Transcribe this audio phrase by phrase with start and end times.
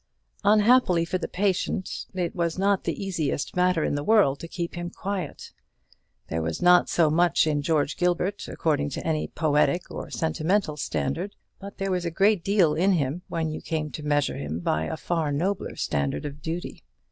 [0.43, 4.73] Unhappily for the patient, it was not the easiest matter in the world to keep
[4.73, 5.51] him quiet.
[6.27, 11.35] There was not so much in George Gilbert, according to any poetic or sentimental standard;
[11.59, 14.89] but there was a great deal in him, when you came to measure him by
[14.89, 16.83] the far nobler standard of duty.